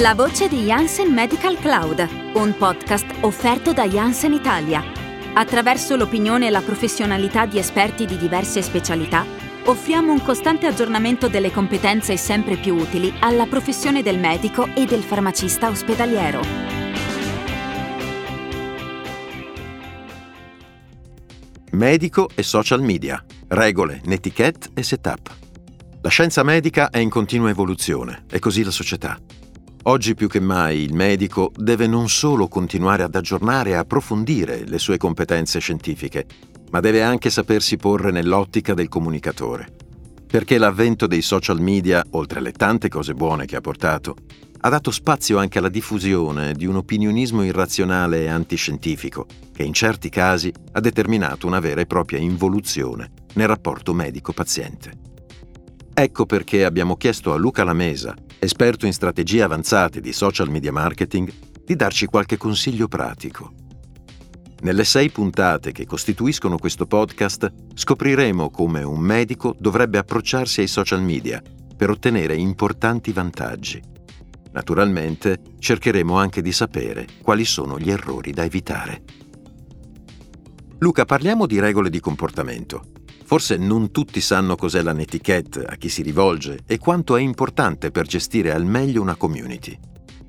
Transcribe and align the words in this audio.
La 0.00 0.14
voce 0.14 0.46
di 0.48 0.64
Janssen 0.64 1.10
Medical 1.10 1.56
Cloud, 1.58 2.06
un 2.34 2.54
podcast 2.58 3.06
offerto 3.20 3.72
da 3.72 3.88
Janssen 3.88 4.34
Italia. 4.34 4.84
Attraverso 5.32 5.96
l'opinione 5.96 6.48
e 6.48 6.50
la 6.50 6.60
professionalità 6.60 7.46
di 7.46 7.58
esperti 7.58 8.04
di 8.04 8.18
diverse 8.18 8.60
specialità, 8.60 9.24
offriamo 9.64 10.12
un 10.12 10.22
costante 10.22 10.66
aggiornamento 10.66 11.28
delle 11.28 11.50
competenze 11.50 12.18
sempre 12.18 12.56
più 12.56 12.74
utili 12.74 13.10
alla 13.20 13.46
professione 13.46 14.02
del 14.02 14.18
medico 14.18 14.68
e 14.74 14.84
del 14.84 15.02
farmacista 15.02 15.70
ospedaliero. 15.70 16.40
Medico 21.70 22.28
e 22.34 22.42
social 22.42 22.82
media, 22.82 23.24
regole, 23.48 24.02
netiquette 24.04 24.68
e 24.74 24.82
setup. 24.82 25.34
La 26.02 26.10
scienza 26.10 26.42
medica 26.42 26.90
è 26.90 26.98
in 26.98 27.08
continua 27.08 27.48
evoluzione 27.48 28.24
e 28.30 28.38
così 28.40 28.62
la 28.62 28.70
società. 28.70 29.18
Oggi 29.88 30.16
più 30.16 30.26
che 30.26 30.40
mai 30.40 30.80
il 30.80 30.94
medico 30.94 31.52
deve 31.54 31.86
non 31.86 32.08
solo 32.08 32.48
continuare 32.48 33.04
ad 33.04 33.14
aggiornare 33.14 33.70
e 33.70 33.74
approfondire 33.74 34.64
le 34.66 34.80
sue 34.80 34.96
competenze 34.96 35.60
scientifiche, 35.60 36.26
ma 36.70 36.80
deve 36.80 37.04
anche 37.04 37.30
sapersi 37.30 37.76
porre 37.76 38.10
nell'ottica 38.10 38.74
del 38.74 38.88
comunicatore. 38.88 39.68
Perché 40.26 40.58
l'avvento 40.58 41.06
dei 41.06 41.22
social 41.22 41.60
media, 41.60 42.04
oltre 42.10 42.40
alle 42.40 42.50
tante 42.50 42.88
cose 42.88 43.14
buone 43.14 43.46
che 43.46 43.54
ha 43.54 43.60
portato, 43.60 44.16
ha 44.58 44.68
dato 44.68 44.90
spazio 44.90 45.38
anche 45.38 45.58
alla 45.58 45.68
diffusione 45.68 46.52
di 46.52 46.66
un 46.66 46.74
opinionismo 46.74 47.44
irrazionale 47.44 48.24
e 48.24 48.28
antiscientifico, 48.28 49.26
che 49.54 49.62
in 49.62 49.72
certi 49.72 50.08
casi 50.08 50.52
ha 50.72 50.80
determinato 50.80 51.46
una 51.46 51.60
vera 51.60 51.80
e 51.80 51.86
propria 51.86 52.18
involuzione 52.18 53.12
nel 53.34 53.46
rapporto 53.46 53.94
medico-paziente. 53.94 55.05
Ecco 55.98 56.26
perché 56.26 56.66
abbiamo 56.66 56.96
chiesto 56.96 57.32
a 57.32 57.38
Luca 57.38 57.64
Lamesa, 57.64 58.14
esperto 58.38 58.84
in 58.84 58.92
strategie 58.92 59.40
avanzate 59.40 60.02
di 60.02 60.12
social 60.12 60.50
media 60.50 60.70
marketing, 60.70 61.32
di 61.64 61.74
darci 61.74 62.04
qualche 62.04 62.36
consiglio 62.36 62.86
pratico. 62.86 63.50
Nelle 64.60 64.84
sei 64.84 65.08
puntate 65.08 65.72
che 65.72 65.86
costituiscono 65.86 66.58
questo 66.58 66.84
podcast 66.84 67.50
scopriremo 67.72 68.50
come 68.50 68.82
un 68.82 69.00
medico 69.00 69.56
dovrebbe 69.58 69.96
approcciarsi 69.96 70.60
ai 70.60 70.66
social 70.66 71.00
media 71.00 71.40
per 71.74 71.88
ottenere 71.88 72.36
importanti 72.36 73.10
vantaggi. 73.12 73.82
Naturalmente 74.52 75.40
cercheremo 75.58 76.14
anche 76.14 76.42
di 76.42 76.52
sapere 76.52 77.06
quali 77.22 77.46
sono 77.46 77.78
gli 77.78 77.90
errori 77.90 78.32
da 78.32 78.44
evitare. 78.44 79.02
Luca, 80.80 81.06
parliamo 81.06 81.46
di 81.46 81.58
regole 81.58 81.88
di 81.88 82.00
comportamento. 82.00 82.84
Forse 83.26 83.56
non 83.56 83.90
tutti 83.90 84.20
sanno 84.20 84.54
cos'è 84.54 84.82
la 84.82 84.92
netiquette, 84.92 85.64
a 85.66 85.74
chi 85.74 85.88
si 85.88 86.02
rivolge 86.02 86.60
e 86.64 86.78
quanto 86.78 87.16
è 87.16 87.20
importante 87.20 87.90
per 87.90 88.06
gestire 88.06 88.52
al 88.52 88.64
meglio 88.64 89.02
una 89.02 89.16
community. 89.16 89.76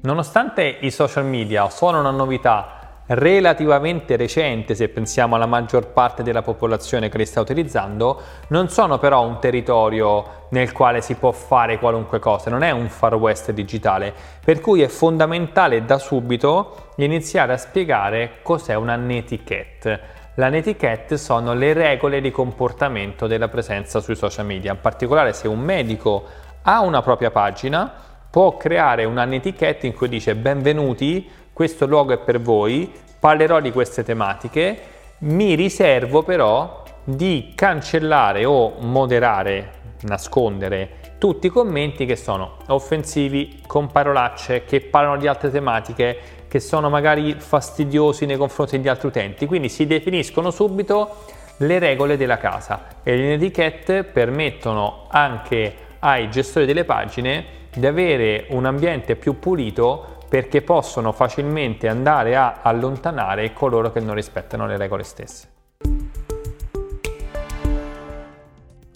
Nonostante 0.01 0.79
i 0.81 0.89
social 0.89 1.25
media 1.25 1.69
sono 1.69 1.99
una 1.99 2.09
novità 2.09 3.03
relativamente 3.09 4.15
recente 4.15 4.73
se 4.73 4.89
pensiamo 4.89 5.35
alla 5.35 5.45
maggior 5.45 5.91
parte 5.91 6.23
della 6.23 6.41
popolazione 6.41 7.07
che 7.07 7.19
li 7.19 7.25
sta 7.27 7.39
utilizzando, 7.39 8.19
non 8.47 8.67
sono 8.67 8.97
però 8.97 9.27
un 9.27 9.39
territorio 9.39 10.47
nel 10.49 10.71
quale 10.71 11.01
si 11.01 11.13
può 11.13 11.31
fare 11.31 11.77
qualunque 11.77 12.17
cosa, 12.17 12.49
non 12.49 12.63
è 12.63 12.71
un 12.71 12.89
far 12.89 13.13
west 13.13 13.51
digitale, 13.51 14.11
per 14.43 14.59
cui 14.59 14.81
è 14.81 14.87
fondamentale 14.87 15.85
da 15.85 15.99
subito 15.99 16.93
iniziare 16.95 17.53
a 17.53 17.57
spiegare 17.57 18.39
cos'è 18.41 18.73
una 18.73 18.95
netiquette 18.95 20.16
la 20.39 20.49
netiquette 20.49 21.17
sono 21.17 21.55
le 21.55 21.73
regole 21.73 22.21
di 22.21 22.29
comportamento 22.29 23.25
della 23.25 23.47
presenza 23.47 23.99
sui 23.99 24.15
social 24.15 24.45
media. 24.45 24.71
In 24.71 24.81
particolare 24.81 25.33
se 25.33 25.47
un 25.47 25.59
medico 25.59 26.25
ha 26.61 26.81
una 26.81 27.01
propria 27.01 27.31
pagina, 27.31 27.91
può 28.29 28.55
creare 28.55 29.03
una 29.05 29.25
netiquette 29.25 29.87
in 29.87 29.95
cui 29.95 30.07
dice 30.09 30.35
benvenuti, 30.35 31.27
questo 31.51 31.87
luogo 31.87 32.13
è 32.13 32.19
per 32.19 32.39
voi, 32.39 32.91
parlerò 33.19 33.59
di 33.59 33.71
queste 33.71 34.03
tematiche, 34.03 34.79
mi 35.19 35.55
riservo 35.55 36.21
però 36.21 36.83
di 37.03 37.53
cancellare 37.55 38.45
o 38.45 38.75
moderare, 38.77 39.71
nascondere 40.01 41.15
tutti 41.17 41.47
i 41.47 41.49
commenti 41.49 42.05
che 42.05 42.15
sono 42.15 42.57
offensivi, 42.67 43.63
con 43.65 43.87
parolacce, 43.87 44.65
che 44.65 44.81
parlano 44.81 45.17
di 45.17 45.25
altre 45.25 45.49
tematiche, 45.49 46.19
che 46.47 46.59
sono 46.59 46.89
magari 46.89 47.35
fastidiosi 47.37 48.25
nei 48.25 48.37
confronti 48.37 48.77
degli 48.77 48.87
altri 48.87 49.07
utenti. 49.07 49.45
Quindi 49.45 49.69
si 49.69 49.85
definiscono 49.85 50.51
subito 50.51 51.25
le 51.57 51.79
regole 51.79 52.17
della 52.17 52.37
casa 52.37 52.87
e 53.03 53.15
le 53.15 53.33
etichette 53.33 54.03
permettono 54.03 55.07
anche 55.09 55.75
ai 55.99 56.29
gestori 56.29 56.65
delle 56.65 56.85
pagine 56.85 57.45
di 57.73 57.85
avere 57.85 58.45
un 58.49 58.65
ambiente 58.65 59.15
più 59.15 59.39
pulito 59.39 60.15
perché 60.29 60.61
possono 60.61 61.11
facilmente 61.11 61.87
andare 61.87 62.35
a 62.35 62.59
allontanare 62.61 63.53
coloro 63.53 63.91
che 63.91 63.99
non 63.99 64.15
rispettano 64.15 64.67
le 64.67 64.77
regole 64.77 65.03
stesse. 65.03 65.56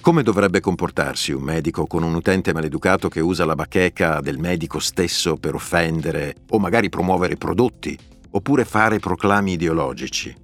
Come 0.02 0.24
dovrebbe 0.24 0.62
comportarsi 0.62 1.32
un 1.32 1.44
medico 1.44 1.86
con 1.86 2.02
un 2.02 2.16
utente 2.16 2.54
maleducato 2.54 3.08
che 3.08 3.20
usa 3.20 3.46
la 3.46 3.54
bacheca 3.54 4.20
del 4.20 4.40
medico 4.40 4.80
stesso 4.80 5.36
per 5.36 5.54
offendere 5.54 6.38
o 6.50 6.58
magari 6.58 6.90
promuovere 6.90 7.36
prodotti 7.36 7.96
oppure 8.32 8.66
fare 8.66 8.98
proclami 8.98 9.52
ideologici? 9.52 10.36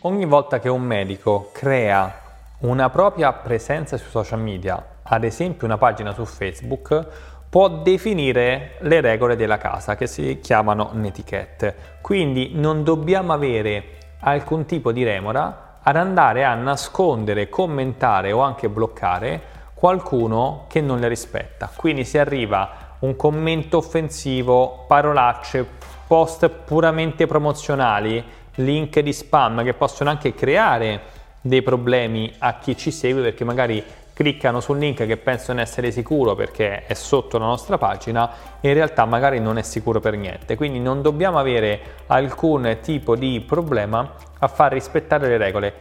Ogni 0.00 0.24
volta 0.24 0.60
che 0.60 0.70
un 0.70 0.80
medico 0.80 1.50
crea 1.52 2.22
una 2.60 2.88
propria 2.88 3.34
presenza 3.34 3.98
sui 3.98 4.08
social 4.08 4.40
media, 4.40 5.00
ad 5.02 5.24
esempio 5.24 5.66
una 5.66 5.76
pagina 5.76 6.14
su 6.14 6.24
Facebook, 6.24 7.06
può 7.50 7.68
definire 7.68 8.78
le 8.80 9.02
regole 9.02 9.36
della 9.36 9.58
casa 9.58 9.94
che 9.94 10.06
si 10.06 10.38
chiamano 10.40 10.92
netiquette. 10.94 11.98
Quindi 12.00 12.52
non 12.54 12.82
dobbiamo 12.82 13.34
avere 13.34 13.98
alcun 14.20 14.64
tipo 14.64 14.90
di 14.90 15.04
remora 15.04 15.65
ad 15.88 15.96
andare 15.96 16.44
a 16.44 16.54
nascondere, 16.54 17.48
commentare 17.48 18.32
o 18.32 18.40
anche 18.40 18.68
bloccare 18.68 19.54
qualcuno 19.72 20.64
che 20.68 20.80
non 20.80 20.98
le 20.98 21.06
rispetta. 21.06 21.70
Quindi 21.74 22.04
si 22.04 22.18
arriva 22.18 22.94
un 23.00 23.14
commento 23.14 23.76
offensivo, 23.76 24.84
parolacce, 24.88 25.64
post 26.08 26.48
puramente 26.48 27.26
promozionali, 27.26 28.24
link 28.56 28.98
di 28.98 29.12
spam 29.12 29.62
che 29.62 29.74
possono 29.74 30.10
anche 30.10 30.34
creare 30.34 31.14
dei 31.40 31.62
problemi 31.62 32.34
a 32.38 32.58
chi 32.58 32.76
ci 32.76 32.90
segue 32.90 33.22
perché 33.22 33.44
magari 33.44 33.84
cliccano 34.16 34.60
sul 34.60 34.78
link 34.78 35.04
che 35.04 35.18
pensano 35.18 35.60
essere 35.60 35.90
sicuro 35.90 36.34
perché 36.34 36.86
è 36.86 36.94
sotto 36.94 37.36
la 37.36 37.44
nostra 37.44 37.76
pagina 37.76 38.58
e 38.62 38.68
in 38.68 38.72
realtà 38.74 39.04
magari 39.04 39.40
non 39.40 39.58
è 39.58 39.62
sicuro 39.62 40.00
per 40.00 40.16
niente. 40.16 40.56
Quindi 40.56 40.80
non 40.80 41.02
dobbiamo 41.02 41.38
avere 41.38 41.80
alcun 42.06 42.78
tipo 42.80 43.14
di 43.14 43.44
problema 43.46 44.14
a 44.38 44.48
far 44.48 44.72
rispettare 44.72 45.28
le 45.28 45.36
regole. 45.36 45.74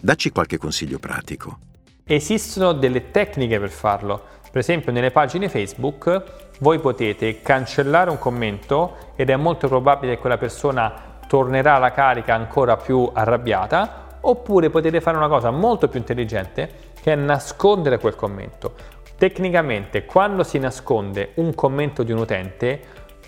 Dacci 0.00 0.30
qualche 0.30 0.58
consiglio 0.58 0.98
pratico. 0.98 1.58
Esistono 2.04 2.72
delle 2.72 3.12
tecniche 3.12 3.60
per 3.60 3.70
farlo. 3.70 4.20
Per 4.50 4.58
esempio 4.58 4.90
nelle 4.90 5.12
pagine 5.12 5.48
Facebook 5.48 6.22
voi 6.58 6.80
potete 6.80 7.40
cancellare 7.40 8.10
un 8.10 8.18
commento 8.18 9.12
ed 9.14 9.30
è 9.30 9.36
molto 9.36 9.68
probabile 9.68 10.14
che 10.14 10.20
quella 10.20 10.38
persona 10.38 11.20
tornerà 11.28 11.76
alla 11.76 11.92
carica 11.92 12.34
ancora 12.34 12.76
più 12.76 13.08
arrabbiata 13.12 13.97
oppure 14.20 14.70
potete 14.70 15.00
fare 15.00 15.16
una 15.16 15.28
cosa 15.28 15.50
molto 15.50 15.88
più 15.88 15.98
intelligente 15.98 16.70
che 17.00 17.12
è 17.12 17.16
nascondere 17.16 17.98
quel 17.98 18.14
commento. 18.14 18.74
Tecnicamente, 19.16 20.04
quando 20.04 20.44
si 20.44 20.58
nasconde 20.58 21.32
un 21.34 21.54
commento 21.54 22.02
di 22.02 22.12
un 22.12 22.18
utente, 22.18 22.80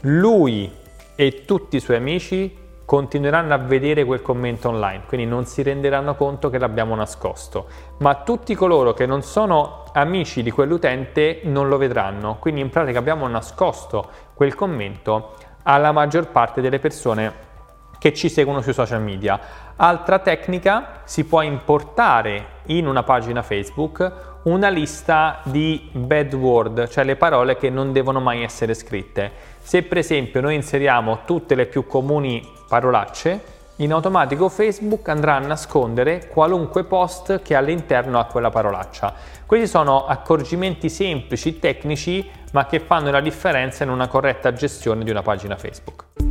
lui 0.02 0.72
e 1.14 1.44
tutti 1.44 1.76
i 1.76 1.80
suoi 1.80 1.96
amici 1.96 2.56
continueranno 2.84 3.54
a 3.54 3.58
vedere 3.58 4.04
quel 4.04 4.20
commento 4.20 4.68
online, 4.68 5.04
quindi 5.06 5.24
non 5.24 5.44
si 5.44 5.62
renderanno 5.62 6.16
conto 6.16 6.50
che 6.50 6.58
l'abbiamo 6.58 6.96
nascosto, 6.96 7.66
ma 7.98 8.16
tutti 8.16 8.54
coloro 8.56 8.94
che 8.94 9.06
non 9.06 9.22
sono 9.22 9.84
amici 9.92 10.42
di 10.42 10.50
quell'utente 10.50 11.40
non 11.44 11.68
lo 11.68 11.76
vedranno, 11.76 12.38
quindi 12.40 12.60
in 12.60 12.68
pratica 12.68 12.98
abbiamo 12.98 13.28
nascosto 13.28 14.08
quel 14.34 14.56
commento 14.56 15.36
alla 15.62 15.92
maggior 15.92 16.30
parte 16.30 16.60
delle 16.60 16.80
persone 16.80 17.48
che 18.00 18.12
ci 18.12 18.28
seguono 18.28 18.60
sui 18.60 18.72
social 18.72 19.02
media. 19.02 19.38
Altra 19.82 20.18
tecnica, 20.18 21.00
si 21.04 21.24
può 21.24 21.40
importare 21.40 22.58
in 22.66 22.86
una 22.86 23.02
pagina 23.02 23.40
Facebook 23.40 24.40
una 24.42 24.68
lista 24.68 25.40
di 25.44 25.88
bad 25.92 26.34
word, 26.34 26.86
cioè 26.88 27.02
le 27.02 27.16
parole 27.16 27.56
che 27.56 27.70
non 27.70 27.90
devono 27.90 28.20
mai 28.20 28.42
essere 28.42 28.74
scritte. 28.74 29.32
Se 29.58 29.82
per 29.82 29.96
esempio 29.96 30.42
noi 30.42 30.54
inseriamo 30.54 31.20
tutte 31.24 31.54
le 31.54 31.64
più 31.64 31.86
comuni 31.86 32.46
parolacce, 32.68 33.42
in 33.76 33.94
automatico 33.94 34.50
Facebook 34.50 35.08
andrà 35.08 35.36
a 35.36 35.38
nascondere 35.38 36.28
qualunque 36.28 36.84
post 36.84 37.40
che 37.40 37.54
all'interno 37.54 38.18
ha 38.18 38.26
quella 38.26 38.50
parolaccia. 38.50 39.14
Questi 39.46 39.66
sono 39.66 40.04
accorgimenti 40.04 40.90
semplici, 40.90 41.58
tecnici, 41.58 42.28
ma 42.52 42.66
che 42.66 42.80
fanno 42.80 43.10
la 43.10 43.22
differenza 43.22 43.84
in 43.84 43.88
una 43.88 44.08
corretta 44.08 44.52
gestione 44.52 45.04
di 45.04 45.10
una 45.10 45.22
pagina 45.22 45.56
Facebook. 45.56 46.29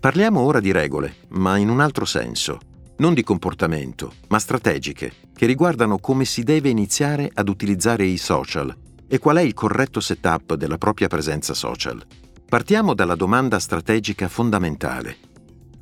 Parliamo 0.00 0.40
ora 0.40 0.60
di 0.60 0.72
regole, 0.72 1.16
ma 1.32 1.58
in 1.58 1.68
un 1.68 1.78
altro 1.78 2.06
senso. 2.06 2.58
non 3.00 3.12
di 3.12 3.22
comportamento, 3.22 4.12
ma 4.28 4.38
strategiche, 4.38 5.12
che 5.34 5.44
riguardano 5.46 5.98
come 5.98 6.24
si 6.24 6.42
deve 6.42 6.70
iniziare 6.70 7.30
ad 7.32 7.48
utilizzare 7.48 8.04
i 8.04 8.16
social 8.16 8.74
e 9.06 9.18
qual 9.18 9.36
è 9.36 9.42
il 9.42 9.52
corretto 9.52 10.00
setup 10.00 10.54
della 10.54 10.78
propria 10.78 11.08
presenza 11.08 11.52
social. 11.52 12.02
Partiamo 12.48 12.94
dalla 12.94 13.14
domanda 13.14 13.58
strategica 13.58 14.28
fondamentale. 14.28 15.16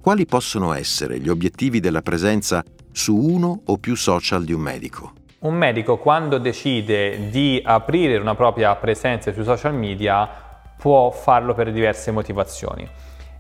Quali 0.00 0.26
possono 0.26 0.72
essere 0.72 1.20
gli 1.20 1.28
obiettivi 1.28 1.78
della 1.78 2.02
presenza 2.02 2.64
su 2.92 3.16
uno 3.16 3.62
o 3.66 3.78
più 3.78 3.94
social 3.94 4.44
di 4.44 4.52
un 4.52 4.60
medico? 4.60 5.12
Un 5.40 5.54
medico 5.54 5.96
quando 5.96 6.38
decide 6.38 7.30
di 7.30 7.60
aprire 7.64 8.16
una 8.16 8.34
propria 8.34 8.74
presenza 8.74 9.32
sui 9.32 9.44
social 9.44 9.74
media 9.74 10.28
può 10.76 11.10
farlo 11.10 11.54
per 11.54 11.72
diverse 11.72 12.10
motivazioni 12.10 12.88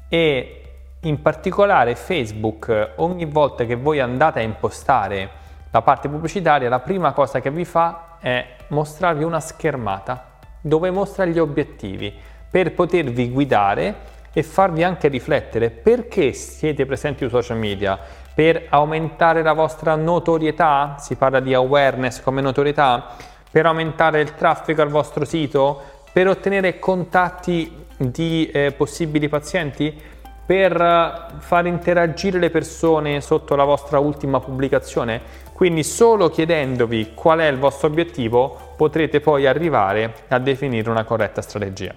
e 0.08 0.62
in 1.02 1.22
particolare 1.22 1.94
Facebook 1.94 2.94
ogni 2.96 3.24
volta 3.24 3.64
che 3.64 3.76
voi 3.76 4.00
andate 4.00 4.40
a 4.40 4.42
impostare 4.42 5.30
la 5.70 5.82
parte 5.82 6.08
pubblicitaria 6.08 6.68
la 6.68 6.80
prima 6.80 7.12
cosa 7.12 7.40
che 7.40 7.50
vi 7.50 7.64
fa 7.64 8.16
è 8.20 8.56
mostrarvi 8.68 9.22
una 9.22 9.40
schermata 9.40 10.38
dove 10.60 10.90
mostra 10.90 11.24
gli 11.24 11.38
obiettivi 11.38 12.12
per 12.50 12.72
potervi 12.72 13.30
guidare 13.30 14.16
e 14.32 14.42
farvi 14.42 14.82
anche 14.82 15.08
riflettere 15.08 15.70
perché 15.70 16.32
siete 16.32 16.86
presenti 16.86 17.20
sui 17.20 17.30
social 17.30 17.56
media. 17.56 17.98
Per 18.34 18.66
aumentare 18.68 19.42
la 19.42 19.52
vostra 19.52 19.96
notorietà, 19.96 20.96
si 20.98 21.16
parla 21.16 21.40
di 21.40 21.54
awareness 21.54 22.20
come 22.20 22.40
notorietà, 22.40 23.16
per 23.50 23.66
aumentare 23.66 24.20
il 24.20 24.34
traffico 24.34 24.82
al 24.82 24.90
vostro 24.90 25.24
sito, 25.24 25.82
per 26.12 26.28
ottenere 26.28 26.78
contatti 26.78 27.86
di 27.96 28.48
eh, 28.52 28.72
possibili 28.72 29.28
pazienti, 29.28 30.00
per 30.48 31.34
far 31.40 31.66
interagire 31.66 32.38
le 32.38 32.48
persone 32.48 33.20
sotto 33.20 33.54
la 33.54 33.64
vostra 33.64 33.98
ultima 33.98 34.40
pubblicazione. 34.40 35.20
Quindi 35.52 35.84
solo 35.84 36.30
chiedendovi 36.30 37.10
qual 37.12 37.40
è 37.40 37.48
il 37.48 37.58
vostro 37.58 37.88
obiettivo 37.88 38.72
potrete 38.74 39.20
poi 39.20 39.46
arrivare 39.46 40.24
a 40.28 40.38
definire 40.38 40.88
una 40.88 41.04
corretta 41.04 41.42
strategia. 41.42 41.94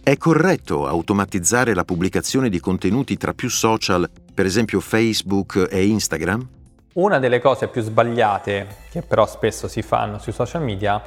È 0.00 0.16
corretto 0.16 0.86
automatizzare 0.86 1.74
la 1.74 1.82
pubblicazione 1.82 2.48
di 2.48 2.60
contenuti 2.60 3.16
tra 3.16 3.34
più 3.34 3.50
social, 3.50 4.08
per 4.32 4.46
esempio 4.46 4.78
Facebook 4.78 5.66
e 5.68 5.84
Instagram? 5.84 6.48
Una 6.92 7.18
delle 7.18 7.40
cose 7.40 7.66
più 7.66 7.82
sbagliate, 7.82 8.66
che 8.92 9.02
però 9.02 9.26
spesso 9.26 9.66
si 9.66 9.82
fanno 9.82 10.18
sui 10.18 10.30
social 10.30 10.62
media, 10.62 11.02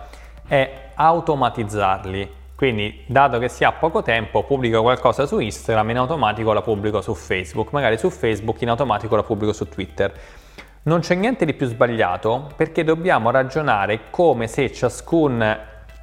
è 0.46 0.90
automatizzarli. 0.96 2.40
Quindi, 2.62 3.06
dato 3.08 3.40
che 3.40 3.50
si 3.50 3.63
ha 3.63 3.72
poco 3.72 4.04
tempo, 4.04 4.44
pubblico 4.44 4.84
qualcosa 4.84 5.25
su 5.25 5.40
Instagram, 5.40 5.90
in 5.90 5.98
automatico 5.98 6.54
la 6.54 6.62
pubblico 6.62 7.02
su 7.02 7.16
Facebook, 7.16 7.72
magari 7.72 7.98
su 7.98 8.12
Facebook 8.12 8.62
in 8.62 8.69
automatico 8.69 9.16
la 9.16 9.24
pubblico 9.24 9.52
su 9.52 9.68
Twitter. 9.68 10.13
Non 10.84 11.00
c'è 11.00 11.16
niente 11.16 11.44
di 11.46 11.56
più 11.56 11.66
sbagliato 11.66 12.52
perché 12.56 12.84
dobbiamo 12.84 13.31
ragionare 13.31 14.12
come 14.12 14.46
se 14.46 14.72
ciascun 14.72 15.58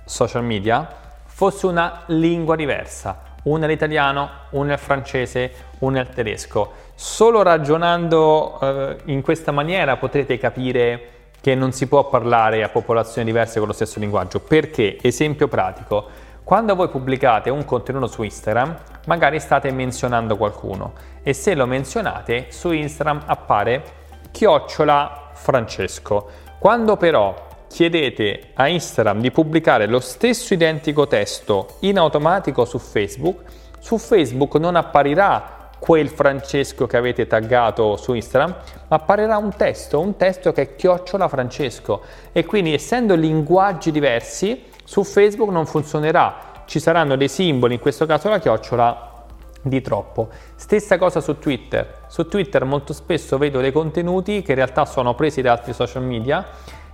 social 0.04 0.42
media 0.42 0.84
fosse 1.26 1.66
una 1.66 2.02
lingua 2.06 2.56
diversa, 2.56 3.36
una 3.44 3.66
è 3.66 3.68
l'italiano, 3.68 4.28
una 4.50 4.70
è 4.70 4.72
il 4.72 4.80
francese, 4.80 5.52
una 5.78 5.98
è 5.98 6.00
il 6.00 6.08
tedesco. 6.08 6.72
Solo 6.96 7.42
ragionando 7.42 8.58
eh, 8.60 8.96
in 9.04 9.22
questa 9.22 9.52
maniera 9.52 9.96
potrete 9.96 10.36
capire 10.38 11.10
che 11.40 11.54
non 11.54 11.70
si 11.70 11.86
può 11.86 12.08
parlare 12.08 12.64
a 12.64 12.68
popolazioni 12.68 13.24
diverse 13.24 13.60
con 13.60 13.68
lo 13.68 13.74
stesso 13.74 14.00
linguaggio. 14.00 14.40
Perché? 14.40 14.98
Esempio 15.00 15.46
pratico. 15.46 16.26
Quando 16.48 16.74
voi 16.74 16.88
pubblicate 16.88 17.50
un 17.50 17.66
contenuto 17.66 18.06
su 18.06 18.22
Instagram, 18.22 18.74
magari 19.04 19.38
state 19.38 19.70
menzionando 19.70 20.38
qualcuno 20.38 20.94
e 21.22 21.34
se 21.34 21.54
lo 21.54 21.66
menzionate 21.66 22.46
su 22.48 22.72
Instagram 22.72 23.24
appare 23.26 23.84
chiocciola 24.30 25.28
Francesco. 25.34 26.26
Quando 26.58 26.96
però 26.96 27.34
chiedete 27.68 28.52
a 28.54 28.66
Instagram 28.66 29.20
di 29.20 29.30
pubblicare 29.30 29.84
lo 29.84 30.00
stesso 30.00 30.54
identico 30.54 31.06
testo 31.06 31.76
in 31.80 31.98
automatico 31.98 32.64
su 32.64 32.78
Facebook, 32.78 33.42
su 33.78 33.98
Facebook 33.98 34.54
non 34.54 34.74
apparirà 34.74 35.68
quel 35.78 36.08
Francesco 36.08 36.86
che 36.86 36.96
avete 36.96 37.26
taggato 37.26 37.96
su 37.96 38.14
Instagram, 38.14 38.56
ma 38.88 38.96
apparirà 38.96 39.36
un 39.36 39.54
testo, 39.54 40.00
un 40.00 40.16
testo 40.16 40.52
che 40.52 40.62
è 40.62 40.76
chiocciola 40.76 41.28
Francesco 41.28 42.00
e 42.32 42.46
quindi 42.46 42.72
essendo 42.72 43.14
linguaggi 43.14 43.90
diversi 43.90 44.67
su 44.88 45.04
Facebook 45.04 45.50
non 45.50 45.66
funzionerà, 45.66 46.62
ci 46.64 46.80
saranno 46.80 47.14
dei 47.14 47.28
simboli, 47.28 47.74
in 47.74 47.80
questo 47.80 48.06
caso 48.06 48.30
la 48.30 48.38
chiocciola 48.38 49.26
di 49.60 49.82
troppo. 49.82 50.30
Stessa 50.54 50.96
cosa 50.96 51.20
su 51.20 51.38
Twitter, 51.38 52.04
su 52.06 52.26
Twitter 52.26 52.64
molto 52.64 52.94
spesso 52.94 53.36
vedo 53.36 53.60
dei 53.60 53.70
contenuti 53.70 54.40
che 54.40 54.52
in 54.52 54.56
realtà 54.56 54.86
sono 54.86 55.14
presi 55.14 55.42
da 55.42 55.52
altri 55.52 55.74
social 55.74 56.04
media 56.04 56.42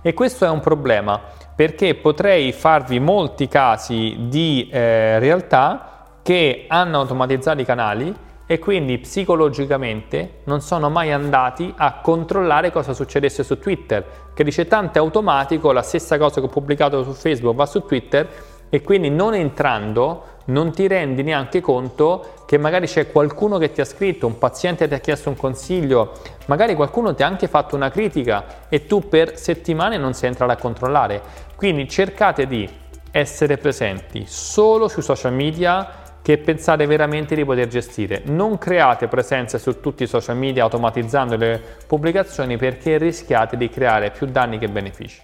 e 0.01 0.13
questo 0.13 0.43
è 0.43 0.49
un 0.49 0.59
problema 0.59 1.21
perché 1.55 1.95
potrei 1.95 2.51
farvi 2.51 2.99
molti 2.99 3.47
casi 3.47 4.27
di 4.27 4.67
eh, 4.69 5.17
realtà 5.19 6.07
che 6.21 6.65
hanno 6.67 6.99
automatizzato 6.99 7.61
i 7.61 7.65
canali 7.65 8.13
e 8.47 8.59
quindi 8.59 8.99
psicologicamente 8.99 10.41
non 10.43 10.61
sono 10.61 10.89
mai 10.89 11.11
andati 11.11 11.73
a 11.75 11.99
controllare 12.01 12.71
cosa 12.71 12.93
succedesse 12.93 13.43
su 13.43 13.57
Twitter, 13.57 14.05
che 14.33 14.43
dice 14.43 14.67
tanto 14.67 14.99
è 14.99 15.01
automatico, 15.01 15.71
la 15.71 15.81
stessa 15.81 16.17
cosa 16.17 16.39
che 16.39 16.47
ho 16.47 16.49
pubblicato 16.49 17.03
su 17.03 17.13
Facebook 17.13 17.55
va 17.55 17.65
su 17.65 17.81
Twitter 17.85 18.27
e 18.69 18.81
quindi 18.81 19.09
non 19.09 19.33
entrando 19.33 20.33
non 20.45 20.71
ti 20.71 20.87
rendi 20.87 21.23
neanche 21.23 21.59
conto 21.59 22.43
che 22.45 22.57
magari 22.57 22.85
c'è 22.85 23.11
qualcuno 23.11 23.57
che 23.57 23.71
ti 23.71 23.81
ha 23.81 23.85
scritto, 23.85 24.27
un 24.27 24.37
paziente 24.37 24.87
ti 24.87 24.93
ha 24.93 24.99
chiesto 24.99 25.29
un 25.29 25.35
consiglio, 25.35 26.13
magari 26.45 26.75
qualcuno 26.75 27.15
ti 27.15 27.23
ha 27.23 27.27
anche 27.27 27.47
fatto 27.47 27.75
una 27.75 27.89
critica 27.89 28.67
e 28.69 28.85
tu 28.85 29.07
per 29.07 29.39
settimane 29.39 29.97
non 29.97 30.13
sei 30.13 30.29
entrato 30.29 30.51
a 30.51 30.57
controllare. 30.57 31.21
Quindi 31.55 31.87
cercate 31.89 32.45
di 32.45 32.69
essere 33.09 33.57
presenti 33.57 34.25
solo 34.27 34.87
sui 34.87 35.01
social 35.01 35.33
media 35.33 36.03
che 36.25 36.39
pensate 36.39 36.87
veramente 36.87 37.35
di 37.35 37.45
poter 37.45 37.67
gestire. 37.67 38.23
Non 38.25 38.57
create 38.57 39.07
presenze 39.07 39.59
su 39.59 39.79
tutti 39.79 40.01
i 40.01 40.07
social 40.07 40.35
media 40.35 40.63
automatizzando 40.63 41.35
le 41.35 41.61
pubblicazioni 41.85 42.57
perché 42.57 42.97
rischiate 42.97 43.55
di 43.55 43.69
creare 43.69 44.09
più 44.09 44.25
danni 44.25 44.57
che 44.57 44.67
benefici. 44.67 45.21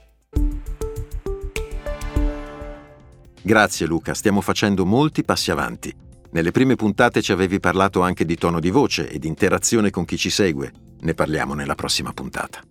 Grazie 3.41 3.87
Luca, 3.87 4.13
stiamo 4.13 4.41
facendo 4.41 4.85
molti 4.85 5.23
passi 5.23 5.49
avanti. 5.49 5.91
Nelle 6.33 6.51
prime 6.51 6.75
puntate 6.75 7.23
ci 7.23 7.31
avevi 7.31 7.59
parlato 7.59 8.01
anche 8.01 8.23
di 8.23 8.35
tono 8.35 8.59
di 8.59 8.69
voce 8.69 9.09
e 9.09 9.17
di 9.17 9.27
interazione 9.27 9.89
con 9.89 10.05
chi 10.05 10.17
ci 10.17 10.29
segue. 10.29 10.71
Ne 10.99 11.15
parliamo 11.15 11.55
nella 11.55 11.73
prossima 11.73 12.13
puntata. 12.13 12.61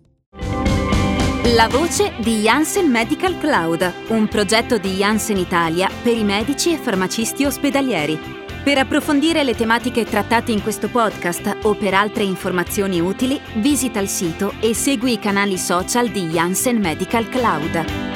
La 1.43 1.67
voce 1.67 2.13
di 2.19 2.41
Janssen 2.41 2.87
Medical 2.87 3.35
Cloud, 3.39 3.93
un 4.09 4.27
progetto 4.27 4.77
di 4.77 4.91
Janssen 4.91 5.37
Italia 5.37 5.89
per 6.03 6.15
i 6.15 6.23
medici 6.23 6.71
e 6.71 6.77
farmacisti 6.77 7.45
ospedalieri. 7.45 8.17
Per 8.63 8.77
approfondire 8.77 9.43
le 9.43 9.55
tematiche 9.55 10.05
trattate 10.05 10.51
in 10.51 10.61
questo 10.61 10.87
podcast 10.87 11.57
o 11.63 11.73
per 11.73 11.95
altre 11.95 12.23
informazioni 12.23 13.01
utili, 13.01 13.41
visita 13.55 13.99
il 13.99 14.07
sito 14.07 14.53
e 14.59 14.75
segui 14.75 15.13
i 15.13 15.19
canali 15.19 15.57
social 15.57 16.09
di 16.09 16.27
Janssen 16.27 16.77
Medical 16.77 17.27
Cloud. 17.27 18.10